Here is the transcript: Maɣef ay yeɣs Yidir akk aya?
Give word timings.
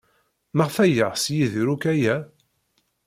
Maɣef 0.55 0.75
ay 0.83 0.91
yeɣs 0.95 1.23
Yidir 1.35 1.67
akk 1.73 1.83
aya? 1.93 2.15